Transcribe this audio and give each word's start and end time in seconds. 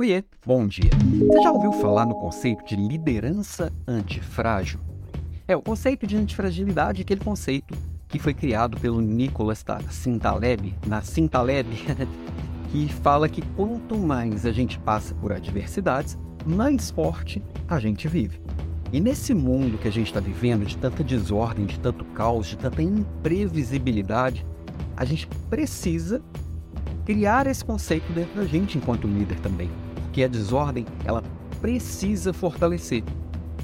Oiê, 0.00 0.22
bom 0.46 0.64
dia. 0.64 0.92
Você 1.26 1.42
já 1.42 1.50
ouviu 1.50 1.72
falar 1.72 2.06
no 2.06 2.14
conceito 2.14 2.64
de 2.64 2.76
liderança 2.76 3.72
antifrágil? 3.84 4.78
É, 5.48 5.56
o 5.56 5.60
conceito 5.60 6.06
de 6.06 6.16
antifragilidade 6.16 7.00
é 7.00 7.02
aquele 7.02 7.20
conceito 7.20 7.76
que 8.06 8.16
foi 8.16 8.32
criado 8.32 8.78
pelo 8.78 9.00
Nicholas 9.00 9.64
Sintaleb, 9.90 10.72
na 10.86 11.02
Sintaleb, 11.02 11.66
que 12.70 12.86
fala 13.02 13.28
que 13.28 13.42
quanto 13.56 13.98
mais 13.98 14.46
a 14.46 14.52
gente 14.52 14.78
passa 14.78 15.16
por 15.16 15.32
adversidades, 15.32 16.16
mais 16.46 16.92
forte 16.92 17.42
a 17.66 17.80
gente 17.80 18.06
vive. 18.06 18.40
E 18.92 19.00
nesse 19.00 19.34
mundo 19.34 19.78
que 19.78 19.88
a 19.88 19.92
gente 19.92 20.06
está 20.06 20.20
vivendo, 20.20 20.64
de 20.64 20.78
tanta 20.78 21.02
desordem, 21.02 21.66
de 21.66 21.80
tanto 21.80 22.04
caos, 22.04 22.46
de 22.46 22.56
tanta 22.56 22.80
imprevisibilidade, 22.80 24.46
a 24.96 25.04
gente 25.04 25.26
precisa 25.50 26.22
criar 27.04 27.48
esse 27.48 27.64
conceito 27.64 28.12
dentro 28.12 28.36
da 28.36 28.46
gente 28.46 28.78
enquanto 28.78 29.08
líder 29.08 29.40
também. 29.40 29.68
Porque 30.08 30.24
a 30.24 30.28
desordem, 30.28 30.86
ela 31.04 31.22
precisa 31.60 32.32
fortalecer. 32.32 33.04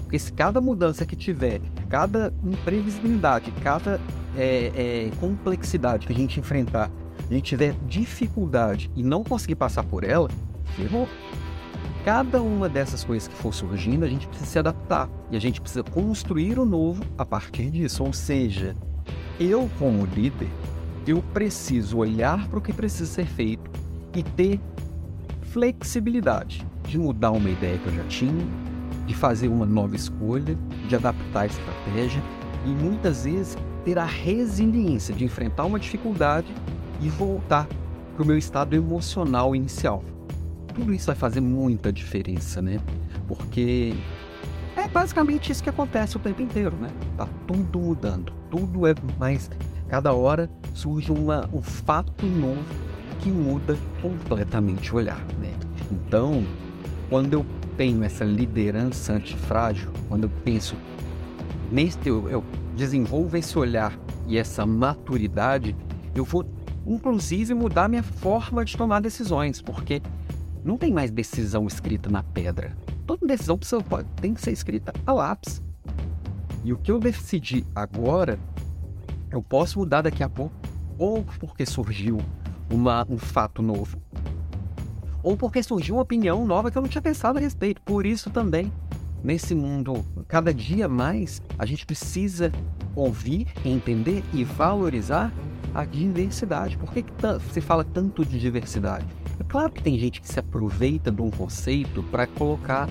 Porque 0.03 0.19
se 0.19 0.33
cada 0.33 0.61
mudança 0.61 1.07
que 1.07 1.17
tiver, 1.17 1.61
cada 1.89 2.33
imprevisibilidade, 2.45 3.51
cada 3.63 3.99
é, 4.37 4.73
é, 4.77 5.11
complexidade 5.19 6.07
que 6.07 6.13
a 6.13 6.17
gente 6.17 6.39
enfrentar, 6.39 6.91
a 7.19 7.33
gente 7.33 7.45
tiver 7.45 7.75
dificuldade 7.89 8.91
e 8.95 9.03
não 9.03 9.25
conseguir 9.25 9.55
passar 9.55 9.83
por 9.85 10.05
ela, 10.05 10.29
ferrou 10.77 11.09
cada 12.05 12.43
uma 12.43 12.69
dessas 12.69 13.03
coisas 13.03 13.27
que 13.27 13.35
for 13.35 13.55
surgindo, 13.55 14.05
a 14.05 14.09
gente 14.09 14.29
precisa 14.29 14.51
se 14.51 14.59
adaptar 14.59 15.09
e 15.31 15.37
a 15.37 15.41
gente 15.41 15.59
precisa 15.59 15.83
construir 15.83 16.59
o 16.59 16.65
novo 16.67 17.03
a 17.17 17.25
partir 17.25 17.71
disso. 17.71 18.05
Ou 18.05 18.13
seja, 18.13 18.77
eu, 19.41 19.71
como 19.79 20.05
líder, 20.05 20.49
eu 21.07 21.23
preciso 21.33 21.99
olhar 21.99 22.47
para 22.49 22.59
o 22.59 22.63
que 22.63 22.73
precisa 22.75 23.11
ser 23.11 23.27
feito 23.27 23.71
e 24.15 24.23
ter 24.23 24.61
flexibilidade 25.55 26.67
de 26.87 26.99
mudar 26.99 27.31
uma 27.31 27.49
ideia 27.49 27.79
que 27.79 27.87
eu 27.87 27.95
já 27.95 28.05
tinha, 28.05 28.47
de 29.07 29.15
fazer 29.15 29.49
uma 29.49 29.65
nova 29.65 29.97
escolha, 29.97 30.55
de 30.87 30.95
adaptar 30.95 31.41
a 31.41 31.47
estratégia 31.47 32.23
e 32.67 32.69
muitas 32.69 33.25
vezes 33.25 33.57
ter 33.85 33.99
a 33.99 34.05
resiliência 34.05 35.15
de 35.15 35.25
enfrentar 35.25 35.65
uma 35.65 35.79
dificuldade 35.79 36.53
e 37.01 37.09
voltar 37.09 37.67
para 38.15 38.23
o 38.23 38.27
meu 38.27 38.37
estado 38.37 38.75
emocional 38.75 39.57
inicial 39.57 40.05
tudo 40.75 40.93
isso 40.93 41.07
vai 41.07 41.15
fazer 41.15 41.41
muita 41.41 41.93
diferença, 41.93 42.61
né? 42.61 42.81
Porque 43.29 43.95
é 44.77 44.89
basicamente 44.89 45.53
isso 45.53 45.63
que 45.63 45.71
acontece 45.71 46.17
o 46.17 46.21
tempo 46.21 46.43
inteiro, 46.43 46.77
né? 46.77 46.91
Tá 47.17 47.29
tudo 47.47 47.79
mudando, 47.79 48.33
tudo 48.51 48.87
é 48.87 48.95
mais. 49.19 49.49
Cada 49.89 50.13
hora 50.13 50.51
surge 50.75 51.13
uma, 51.13 51.49
um 51.53 51.63
fato 51.63 52.27
novo 52.27 52.65
que 53.15 53.31
muda 53.31 53.77
completamente 54.01 54.93
o 54.93 54.97
olhar, 54.97 55.25
né? 55.41 55.53
Então, 55.91 56.45
quando 57.09 57.33
eu 57.33 57.47
tenho 57.77 58.03
essa 58.05 58.25
liderança 58.25 59.15
antifrágil, 59.15 59.91
quando 60.09 60.25
eu 60.25 60.31
penso 60.45 60.77
nesse, 61.71 61.99
eu, 62.05 62.29
eu 62.29 62.45
desenvolvo 62.77 63.37
esse 63.37 63.59
olhar 63.59 63.97
e 64.27 64.39
essa 64.39 64.65
maturidade, 64.65 65.77
eu 66.15 66.25
vou 66.25 66.45
inclusive 66.87 67.55
mudar 67.55 67.89
minha 67.89 68.03
forma 68.03 68.65
de 68.65 68.77
tomar 68.77 69.01
decisões, 69.01 69.61
porque 69.61 70.03
não 70.65 70.77
tem 70.77 70.93
mais 70.93 71.11
decisão 71.11 71.67
escrita 71.67 72.11
na 72.11 72.23
pedra. 72.23 72.77
Toda 73.07 73.27
decisão 73.27 73.59
precisa, 73.59 73.83
tem 74.21 74.35
que 74.35 74.41
ser 74.41 74.53
escrita 74.53 74.93
a 75.07 75.13
lápis. 75.13 75.63
E 76.63 76.73
o 76.73 76.79
que 76.79 76.91
eu 76.91 76.99
decidi 76.99 77.67
agora, 77.75 78.39
eu 79.31 79.43
posso 79.43 79.79
mudar 79.79 80.03
daqui 80.03 80.23
a 80.23 80.29
pouco, 80.29 80.55
ou 80.99 81.23
porque 81.39 81.67
surgiu 81.67 82.19
uma, 82.75 83.07
um 83.09 83.19
fato 83.19 83.63
novo, 83.63 83.99
ou 85.23 85.37
porque 85.37 85.63
surgiu 85.63 85.97
uma 85.97 86.03
opinião 86.03 86.45
nova 86.45 86.71
que 86.71 86.77
eu 86.77 86.83
não 86.83 86.89
tinha 86.89 87.01
pensado 87.01 87.39
a 87.39 87.41
respeito. 87.41 87.81
Por 87.81 88.05
isso 88.05 88.29
também, 88.31 88.71
nesse 89.23 89.55
mundo, 89.55 90.05
cada 90.29 90.53
dia 90.53 90.87
mais, 90.87 91.41
a 91.59 91.65
gente 91.65 91.87
precisa 91.87 92.53
ouvir, 92.95 93.47
entender 93.65 94.23
e 94.35 94.45
valorizar 94.45 95.33
a 95.75 95.85
diversidade. 95.85 96.77
Por 96.77 96.93
que, 96.93 97.03
que 97.03 97.13
se 97.51 97.61
fala 97.61 97.83
tanto 97.85 98.25
de 98.25 98.39
diversidade? 98.39 99.07
É 99.41 99.45
claro 99.45 99.73
que 99.73 99.83
tem 99.83 99.99
gente 99.99 100.21
que 100.21 100.29
se 100.29 100.39
aproveita 100.39 101.11
de 101.11 101.23
um 101.23 101.31
conceito 101.31 102.03
para 102.05 102.27
colocar 102.27 102.89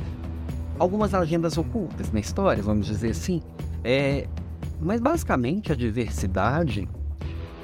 algumas 0.79 1.13
agendas 1.13 1.57
ocultas 1.57 2.11
na 2.11 2.19
história, 2.19 2.61
vamos 2.61 2.87
dizer 2.87 3.11
assim. 3.11 3.41
É, 3.83 4.27
mas 4.81 4.99
basicamente 4.99 5.71
a 5.71 5.75
diversidade 5.75 6.89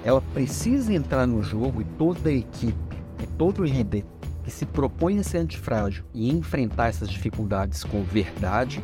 ela 0.03 0.21
precisa 0.33 0.93
entrar 0.93 1.27
no 1.27 1.43
jogo 1.43 1.81
e 1.81 1.83
toda 1.83 2.29
a 2.29 2.33
equipe, 2.33 2.97
todo 3.37 3.63
líder 3.63 4.05
que 4.43 4.51
se 4.51 4.65
propõe 4.65 5.19
a 5.19 5.23
ser 5.23 5.39
antifrágil 5.39 6.03
e 6.13 6.29
enfrentar 6.29 6.87
essas 6.87 7.09
dificuldades 7.09 7.83
com 7.83 8.03
verdade, 8.03 8.83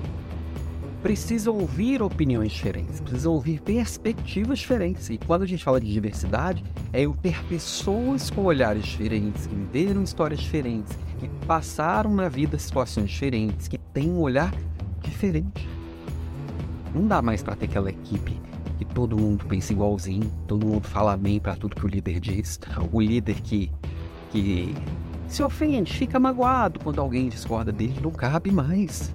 precisa 1.01 1.51
ouvir 1.51 2.01
opiniões 2.01 2.51
diferentes, 2.51 2.99
precisa 2.99 3.29
ouvir 3.29 3.61
perspectivas 3.61 4.59
diferentes. 4.59 5.09
E 5.09 5.17
quando 5.17 5.43
a 5.43 5.45
gente 5.45 5.63
fala 5.63 5.79
de 5.79 5.91
diversidade, 5.91 6.63
é 6.91 7.01
eu 7.01 7.13
ter 7.13 7.43
pessoas 7.45 8.29
com 8.29 8.43
olhares 8.45 8.85
diferentes, 8.85 9.45
que 9.45 9.55
viveram 9.55 10.03
histórias 10.03 10.39
diferentes, 10.39 10.97
que 11.19 11.29
passaram 11.45 12.13
na 12.13 12.27
vida 12.27 12.57
situações 12.57 13.11
diferentes, 13.11 13.67
que 13.67 13.77
têm 13.77 14.09
um 14.09 14.19
olhar 14.19 14.53
diferente. 15.01 15.69
Não 16.93 17.07
dá 17.07 17.21
mais 17.21 17.43
para 17.43 17.55
ter 17.55 17.65
aquela 17.65 17.89
equipe 17.89 18.44
que 18.77 18.85
todo 18.85 19.17
mundo 19.17 19.45
pensa 19.45 19.73
igualzinho, 19.73 20.31
todo 20.47 20.65
mundo 20.65 20.87
fala 20.87 21.13
amém 21.13 21.39
para 21.39 21.55
tudo 21.55 21.75
que 21.75 21.85
o 21.85 21.87
líder 21.87 22.19
diz, 22.19 22.59
o 22.91 23.01
líder 23.01 23.41
que, 23.41 23.71
que 24.31 24.75
se 25.27 25.41
ofende, 25.43 25.93
fica 25.93 26.19
magoado 26.19 26.79
quando 26.79 26.99
alguém 26.99 27.29
discorda 27.29 27.71
dele, 27.71 27.99
não 28.01 28.11
cabe 28.11 28.51
mais. 28.51 29.13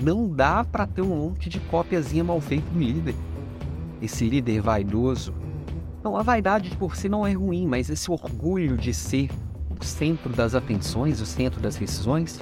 Não 0.00 0.28
dá 0.28 0.64
para 0.64 0.86
ter 0.86 1.02
um 1.02 1.16
monte 1.16 1.48
de 1.48 1.58
cópiazinha 1.58 2.22
mal 2.22 2.40
feita 2.40 2.68
do 2.70 2.78
líder. 2.78 3.14
Esse 4.00 4.28
líder 4.28 4.60
vaidoso. 4.60 5.34
Não, 6.04 6.16
a 6.16 6.22
vaidade 6.22 6.76
por 6.76 6.94
si 6.94 7.08
não 7.08 7.26
é 7.26 7.32
ruim, 7.32 7.66
mas 7.66 7.90
esse 7.90 8.08
orgulho 8.10 8.76
de 8.76 8.94
ser 8.94 9.28
o 9.68 9.84
centro 9.84 10.32
das 10.32 10.54
atenções, 10.54 11.20
o 11.20 11.26
centro 11.26 11.60
das 11.60 11.74
decisões, 11.74 12.40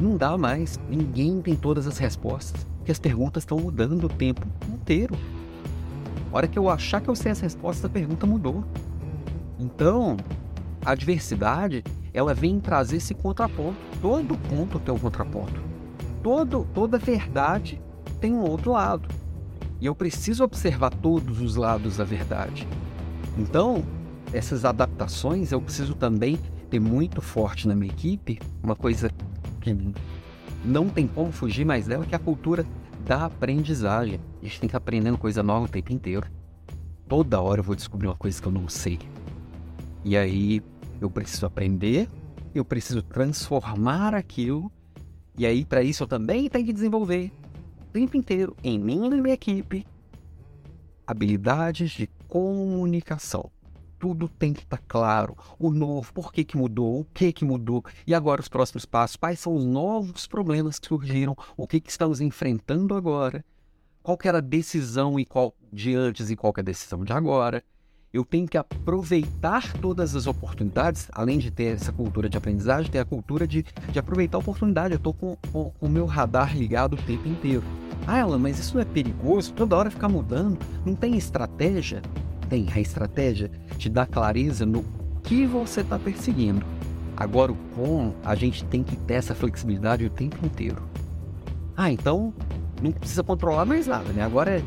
não 0.00 0.16
dá 0.16 0.38
mais. 0.38 0.78
Ninguém 0.88 1.40
tem 1.40 1.56
todas 1.56 1.86
as 1.86 1.98
respostas. 1.98 2.64
Porque 2.78 2.92
as 2.92 2.98
perguntas 2.98 3.42
estão 3.42 3.58
mudando 3.58 4.04
o 4.04 4.08
tempo 4.08 4.46
inteiro. 4.82 5.16
A 6.32 6.36
hora 6.36 6.48
que 6.48 6.58
eu 6.58 6.68
achar 6.68 7.00
que 7.00 7.08
eu 7.08 7.14
sei 7.14 7.32
as 7.32 7.40
respostas, 7.40 7.84
a 7.84 7.88
pergunta 7.88 8.26
mudou. 8.26 8.64
Então, 9.58 10.16
a 10.84 10.94
diversidade, 10.94 11.84
ela 12.12 12.34
vem 12.34 12.60
trazer 12.60 12.96
esse 12.96 13.14
contraponto. 13.14 13.76
Todo 14.00 14.36
ponto 14.36 14.78
tem 14.78 14.94
um 14.94 14.98
contraponto 14.98 15.72
todo, 16.22 16.66
toda 16.72 16.98
verdade 16.98 17.80
tem 18.20 18.32
um 18.32 18.42
outro 18.42 18.72
lado. 18.72 19.08
E 19.80 19.86
eu 19.86 19.94
preciso 19.94 20.44
observar 20.44 20.90
todos 20.90 21.40
os 21.40 21.56
lados 21.56 21.96
da 21.96 22.04
verdade. 22.04 22.68
Então, 23.36 23.82
essas 24.32 24.64
adaptações 24.64 25.50
eu 25.50 25.60
preciso 25.60 25.94
também 25.94 26.38
ter 26.70 26.78
muito 26.78 27.20
forte 27.20 27.66
na 27.66 27.74
minha 27.74 27.92
equipe, 27.92 28.38
uma 28.62 28.76
coisa 28.76 29.10
que 29.60 29.76
não 30.64 30.88
tem 30.88 31.06
como 31.06 31.32
fugir 31.32 31.64
mais 31.64 31.86
dela, 31.86 32.06
que 32.06 32.14
é 32.14 32.16
a 32.16 32.20
cultura 32.20 32.64
da 33.04 33.26
aprendizagem. 33.26 34.20
A 34.40 34.44
gente 34.44 34.60
tem 34.60 34.68
que 34.68 34.74
ir 34.74 34.78
aprendendo 34.78 35.18
coisa 35.18 35.42
nova 35.42 35.66
o 35.66 35.68
tempo 35.68 35.92
inteiro. 35.92 36.26
Toda 37.08 37.40
hora 37.40 37.60
eu 37.60 37.64
vou 37.64 37.76
descobrir 37.76 38.08
uma 38.08 38.16
coisa 38.16 38.40
que 38.40 38.48
eu 38.48 38.52
não 38.52 38.68
sei. 38.68 38.98
E 40.04 40.16
aí 40.16 40.62
eu 41.00 41.10
preciso 41.10 41.46
aprender, 41.46 42.08
eu 42.54 42.64
preciso 42.64 43.02
transformar 43.02 44.14
aquilo 44.14 44.70
e 45.38 45.46
aí, 45.46 45.64
para 45.64 45.82
isso, 45.82 46.02
eu 46.02 46.06
também 46.06 46.48
tenho 46.48 46.66
que 46.66 46.72
desenvolver 46.72 47.32
o 47.80 47.84
tempo 47.92 48.16
inteiro, 48.16 48.54
em 48.62 48.78
mim 48.78 49.06
e 49.06 49.08
na 49.08 49.16
minha 49.16 49.34
equipe, 49.34 49.86
habilidades 51.06 51.90
de 51.92 52.06
comunicação. 52.28 53.50
Tudo 54.02 54.26
tem 54.26 54.52
que 54.52 54.64
estar 54.64 54.78
tá 54.78 54.82
claro. 54.88 55.36
O 55.60 55.70
novo, 55.70 56.12
por 56.12 56.32
que, 56.32 56.42
que 56.42 56.56
mudou, 56.56 57.02
o 57.02 57.04
que, 57.14 57.32
que 57.32 57.44
mudou, 57.44 57.84
e 58.04 58.12
agora 58.12 58.40
os 58.40 58.48
próximos 58.48 58.84
passos, 58.84 59.14
quais 59.14 59.38
são 59.38 59.54
os 59.54 59.64
novos 59.64 60.26
problemas 60.26 60.80
que 60.80 60.88
surgiram, 60.88 61.36
o 61.56 61.68
que, 61.68 61.78
que 61.78 61.88
estamos 61.88 62.20
enfrentando 62.20 62.96
agora, 62.96 63.44
qual 64.02 64.18
que 64.18 64.26
era 64.26 64.38
a 64.38 64.40
decisão 64.40 65.20
e 65.20 65.24
qual 65.24 65.54
de 65.72 65.94
antes 65.94 66.30
e 66.30 66.34
qual 66.34 66.52
que 66.52 66.58
é 66.58 66.62
a 66.62 66.64
decisão 66.64 67.04
de 67.04 67.12
agora 67.12 67.62
eu 68.12 68.24
tenho 68.24 68.46
que 68.48 68.58
aproveitar 68.58 69.72
todas 69.78 70.14
as 70.14 70.26
oportunidades, 70.26 71.08
além 71.12 71.38
de 71.38 71.50
ter 71.50 71.76
essa 71.76 71.92
cultura 71.92 72.28
de 72.28 72.36
aprendizagem, 72.36 72.90
ter 72.90 72.98
a 72.98 73.04
cultura 73.04 73.46
de, 73.46 73.64
de 73.90 73.98
aproveitar 73.98 74.36
a 74.36 74.40
oportunidade. 74.40 74.94
Eu 74.94 74.98
estou 74.98 75.14
com, 75.14 75.36
com, 75.50 75.70
com, 75.70 75.86
o 75.86 75.88
meu 75.88 76.06
radar 76.06 76.54
ligado 76.54 76.94
o 76.94 77.02
tempo 77.02 77.26
inteiro. 77.26 77.62
Ah, 78.06 78.20
Alan, 78.20 78.38
mas 78.38 78.58
isso 78.58 78.74
não 78.74 78.82
é 78.82 78.84
perigoso? 78.84 79.54
Toda 79.54 79.76
hora 79.76 79.90
ficar 79.90 80.08
mudando? 80.08 80.58
Não 80.84 80.94
tem 80.94 81.16
estratégia? 81.16 82.02
Tem. 82.52 82.68
A 82.74 82.80
estratégia 82.80 83.50
te 83.78 83.88
dá 83.88 84.04
clareza 84.04 84.66
no 84.66 84.84
que 85.22 85.46
você 85.46 85.80
está 85.80 85.98
perseguindo. 85.98 86.62
Agora, 87.16 87.50
o 87.50 87.56
com, 87.74 88.12
a 88.22 88.34
gente 88.34 88.62
tem 88.66 88.82
que 88.82 88.94
ter 88.94 89.14
essa 89.14 89.34
flexibilidade 89.34 90.04
o 90.04 90.10
tempo 90.10 90.36
inteiro. 90.44 90.82
Ah, 91.74 91.90
então 91.90 92.34
não 92.82 92.92
precisa 92.92 93.22
controlar 93.22 93.64
mais 93.64 93.86
nada, 93.86 94.12
né? 94.12 94.22
Agora 94.22 94.58
é 94.58 94.62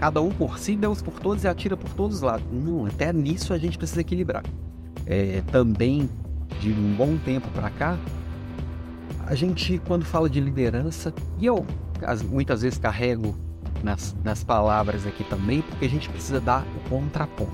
cada 0.00 0.20
um 0.20 0.30
por 0.30 0.58
si, 0.58 0.74
Deus 0.74 1.00
por 1.00 1.20
todos 1.20 1.44
e 1.44 1.46
atira 1.46 1.76
por 1.76 1.90
todos 1.90 2.16
os 2.16 2.22
lados. 2.22 2.44
Não, 2.50 2.86
até 2.86 3.12
nisso 3.12 3.54
a 3.54 3.58
gente 3.58 3.78
precisa 3.78 4.00
equilibrar. 4.00 4.42
É, 5.06 5.44
também 5.52 6.10
de 6.60 6.72
um 6.72 6.96
bom 6.96 7.16
tempo 7.18 7.46
para 7.50 7.70
cá, 7.70 7.96
a 9.28 9.36
gente, 9.36 9.80
quando 9.86 10.04
fala 10.04 10.28
de 10.28 10.40
liderança, 10.40 11.14
e 11.38 11.46
eu 11.46 11.64
muitas 12.32 12.62
vezes 12.62 12.80
carrego 12.80 13.36
nas, 13.82 14.16
nas 14.22 14.44
palavras 14.44 15.06
aqui 15.06 15.24
também, 15.24 15.62
porque 15.62 15.84
a 15.84 15.88
gente 15.88 16.08
precisa 16.08 16.40
dar 16.40 16.64
o 16.76 16.88
contraponto. 16.88 17.52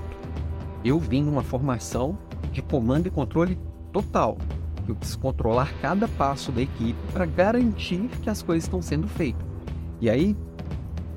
Eu 0.83 0.99
vim 0.99 1.23
numa 1.23 1.43
formação 1.43 2.17
de 2.51 2.61
comando 2.61 3.07
e 3.07 3.09
controle 3.09 3.59
total. 3.91 4.37
Eu 4.87 4.95
preciso 4.95 5.19
controlar 5.19 5.71
cada 5.81 6.07
passo 6.07 6.51
da 6.51 6.61
equipe 6.61 6.99
para 7.11 7.25
garantir 7.25 8.09
que 8.23 8.29
as 8.29 8.41
coisas 8.41 8.63
estão 8.63 8.81
sendo 8.81 9.07
feitas. 9.07 9.45
E 10.01 10.09
aí, 10.09 10.35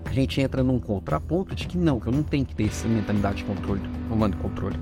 a 0.05 0.13
gente 0.13 0.41
entra 0.41 0.63
num 0.63 0.79
contraponto 0.79 1.55
de 1.55 1.67
que 1.67 1.79
não, 1.79 1.99
que 1.99 2.07
eu 2.07 2.13
não 2.13 2.23
tenho 2.23 2.45
que 2.45 2.55
ter 2.55 2.65
essa 2.65 2.87
mentalidade 2.87 3.37
de 3.37 3.45
controle, 3.45 3.81
comando 4.09 4.37
e 4.37 4.43
controle. 4.43 4.77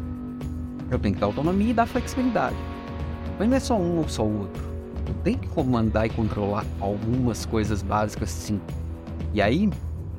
Eu 0.91 0.99
tenho 0.99 1.15
que 1.15 1.21
dar 1.21 1.27
autonomia 1.27 1.71
e 1.71 1.75
dar 1.75 1.87
flexibilidade. 1.87 2.57
Mas 3.39 3.49
não 3.49 3.57
é 3.57 3.61
só 3.61 3.79
um 3.79 3.99
ou 3.99 4.09
só 4.09 4.25
o 4.25 4.41
outro. 4.41 4.63
Eu 5.07 5.15
tenho 5.23 5.39
que 5.39 5.49
comandar 5.49 6.07
e 6.07 6.11
controlar 6.11 6.65
algumas 6.81 7.47
coisas 7.47 7.81
básicas 7.81 8.31
sim. 8.31 8.61
E 9.33 9.41
aí, 9.41 9.71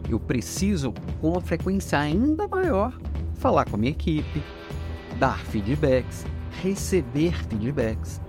eu 0.10 0.20
preciso, 0.20 0.94
com 1.20 1.32
uma 1.32 1.42
frequência 1.42 2.00
ainda 2.00 2.48
maior, 2.48 2.98
falar 3.36 3.66
com 3.66 3.76
a 3.76 3.80
minha 3.80 3.92
equipe, 3.92 4.44
dar 5.20 5.40
feedbacks, 5.46 6.26
receber 6.62 7.34
feedbacks, 7.48 8.22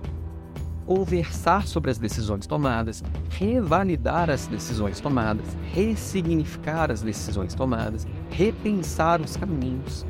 conversar 0.85 1.67
sobre 1.67 1.91
as 1.91 1.97
decisões 1.97 2.45
tomadas, 2.45 3.03
revalidar 3.29 4.29
as 4.29 4.47
decisões 4.47 4.99
tomadas, 4.99 5.45
ressignificar 5.71 6.91
as 6.91 7.01
decisões 7.01 7.53
tomadas, 7.53 8.05
repensar 8.29 9.21
os 9.21 9.37
caminhos. 9.37 10.05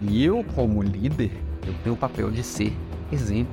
E 0.00 0.24
eu, 0.24 0.44
como 0.54 0.82
líder, 0.82 1.32
eu 1.66 1.74
tenho 1.82 1.94
o 1.94 1.98
papel 1.98 2.30
de 2.30 2.42
ser 2.42 2.72
exemplo. 3.12 3.52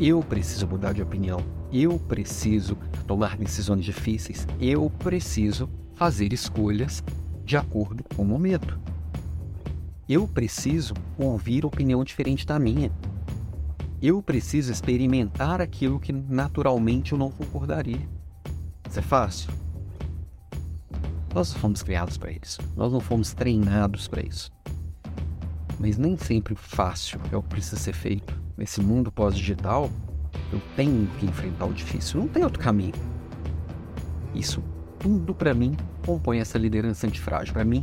Eu 0.00 0.20
preciso 0.20 0.66
mudar 0.66 0.92
de 0.92 1.02
opinião. 1.02 1.40
Eu 1.72 1.98
preciso 1.98 2.76
tomar 3.06 3.36
decisões 3.36 3.84
difíceis. 3.84 4.46
Eu 4.60 4.90
preciso 4.98 5.70
fazer 6.02 6.32
escolhas 6.32 7.00
de 7.44 7.56
acordo 7.56 8.02
com 8.02 8.22
o 8.22 8.26
momento. 8.26 8.76
Eu 10.08 10.26
preciso 10.26 10.94
ouvir 11.16 11.64
opinião 11.64 12.02
diferente 12.02 12.44
da 12.44 12.58
minha. 12.58 12.90
Eu 14.02 14.20
preciso 14.20 14.72
experimentar 14.72 15.60
aquilo 15.60 16.00
que 16.00 16.12
naturalmente 16.12 17.12
eu 17.12 17.18
não 17.18 17.30
concordaria. 17.30 18.00
Isso 18.90 18.98
é 18.98 19.02
fácil? 19.02 19.52
Nós 21.32 21.52
não 21.52 21.60
fomos 21.60 21.84
criados 21.84 22.18
para 22.18 22.32
isso. 22.32 22.60
Nós 22.76 22.92
não 22.92 22.98
fomos 22.98 23.32
treinados 23.32 24.08
para 24.08 24.26
isso. 24.26 24.50
Mas 25.78 25.96
nem 25.96 26.16
sempre 26.16 26.56
fácil 26.56 27.20
é 27.30 27.36
o 27.36 27.42
que 27.44 27.50
precisa 27.50 27.76
ser 27.76 27.94
feito. 27.94 28.36
Nesse 28.56 28.80
mundo 28.80 29.12
pós-digital, 29.12 29.88
eu 30.52 30.60
tenho 30.74 31.06
que 31.20 31.26
enfrentar 31.26 31.66
o 31.66 31.72
difícil. 31.72 32.18
Não 32.18 32.26
tem 32.26 32.42
outro 32.42 32.60
caminho. 32.60 32.94
Isso 34.34 34.60
tudo 35.02 35.34
para 35.34 35.52
mim 35.52 35.76
compõe 36.06 36.38
essa 36.38 36.56
liderança 36.56 37.06
antifrágil. 37.06 37.52
Para 37.52 37.64
mim, 37.64 37.82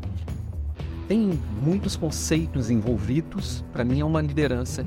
tem 1.07 1.37
muitos 1.61 1.97
conceitos 1.97 2.69
envolvidos. 2.69 3.63
Para 3.73 3.83
mim, 3.83 3.99
é 3.99 4.05
uma 4.05 4.21
liderança 4.21 4.85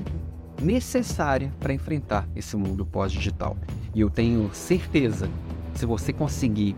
necessária 0.60 1.52
para 1.60 1.74
enfrentar 1.74 2.26
esse 2.34 2.56
mundo 2.56 2.86
pós-digital. 2.86 3.56
E 3.94 4.00
eu 4.00 4.08
tenho 4.08 4.48
certeza, 4.54 5.28
se 5.74 5.84
você 5.84 6.12
conseguir 6.12 6.74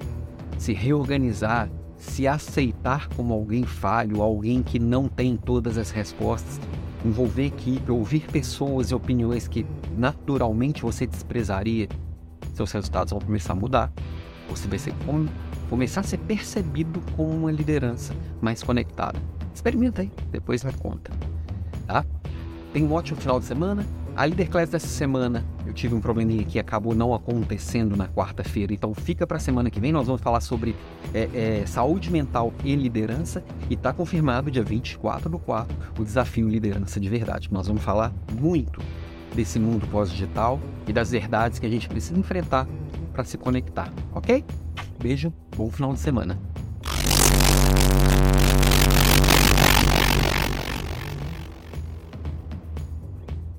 se 0.58 0.72
reorganizar, 0.72 1.70
se 1.96 2.26
aceitar 2.26 3.08
como 3.10 3.32
alguém 3.32 3.62
falho, 3.62 4.22
alguém 4.22 4.62
que 4.62 4.80
não 4.80 5.08
tem 5.08 5.36
todas 5.36 5.78
as 5.78 5.90
respostas, 5.90 6.60
envolver 7.04 7.46
equipe, 7.46 7.92
ouvir 7.92 8.26
pessoas 8.26 8.90
e 8.90 8.94
opiniões 8.94 9.46
que 9.46 9.64
naturalmente 9.96 10.82
você 10.82 11.06
desprezaria, 11.06 11.88
seus 12.54 12.72
resultados 12.72 13.12
vão 13.12 13.20
começar 13.20 13.52
a 13.52 13.56
mudar. 13.56 13.92
Você 14.49 14.69
vai 14.69 14.79
ser, 14.79 14.94
começar 15.69 16.00
a 16.00 16.05
ser 16.05 16.19
percebido 16.19 17.02
como 17.17 17.31
uma 17.31 17.50
liderança 17.50 18.14
mais 18.41 18.62
conectada. 18.62 19.19
Experimenta 19.55 20.02
aí, 20.02 20.11
depois 20.31 20.64
me 20.64 20.73
conta. 20.73 21.11
Tá? 21.87 22.05
Tenha 22.73 22.87
um 22.87 22.93
ótimo 22.93 23.20
final 23.20 23.38
de 23.38 23.46
semana. 23.46 23.87
A 24.17 24.25
Leader 24.25 24.49
Class 24.49 24.69
dessa 24.69 24.87
semana 24.87 25.44
eu 25.67 25.73
tive 25.73 25.94
um 25.94 26.00
probleminha 26.00 26.44
que 26.44 26.58
acabou 26.58 26.94
não 26.94 27.12
acontecendo 27.12 27.96
na 27.96 28.06
quarta-feira, 28.06 28.73
então 28.73 28.94
fica 28.94 29.26
para 29.26 29.38
a 29.38 29.41
semana 29.41 29.70
que 29.70 29.81
vem. 29.81 29.91
Nós 29.91 30.06
vamos 30.06 30.23
falar 30.23 30.41
sobre 30.41 30.76
é, 31.12 31.62
é, 31.62 31.67
saúde 31.67 32.12
mental 32.12 32.52
e 32.64 32.76
liderança 32.76 33.43
e 33.69 33.75
está 33.75 33.93
confirmado 33.93 34.50
dia 34.50 34.62
24 34.62 35.29
do 35.29 35.38
4 35.38 35.76
o 35.99 36.05
desafio 36.05 36.49
liderança 36.49 37.00
de 37.00 37.08
verdade. 37.08 37.49
Nós 37.50 37.67
vamos 37.67 37.82
falar 37.82 38.12
muito 38.41 38.81
desse 39.35 39.58
mundo 39.58 39.87
pós-digital 39.88 40.61
e 40.87 40.93
das 40.93 41.11
verdades 41.11 41.58
que 41.58 41.67
a 41.67 41.70
gente 41.70 41.88
precisa 41.88 42.19
enfrentar 42.19 42.69
para 43.14 43.25
se 43.25 43.38
conectar, 43.38 43.90
ok? 44.12 44.44
Beijo, 45.00 45.32
bom 45.56 45.70
final 45.70 45.93
de 45.94 46.00
semana. 46.00 46.37